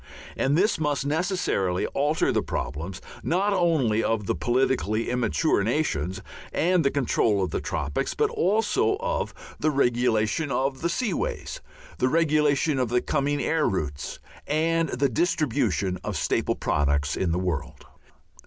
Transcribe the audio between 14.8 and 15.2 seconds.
the